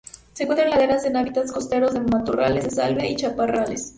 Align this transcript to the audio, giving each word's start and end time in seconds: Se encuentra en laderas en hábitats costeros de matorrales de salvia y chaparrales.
Se 0.33 0.41
encuentra 0.41 0.65
en 0.65 0.71
laderas 0.71 1.05
en 1.05 1.15
hábitats 1.15 1.51
costeros 1.51 1.93
de 1.93 1.99
matorrales 1.99 2.63
de 2.63 2.71
salvia 2.71 3.07
y 3.07 3.15
chaparrales. 3.15 3.89